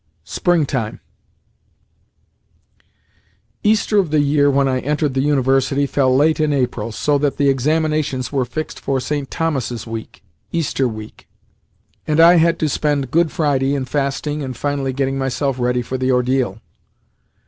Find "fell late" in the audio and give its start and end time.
5.85-6.39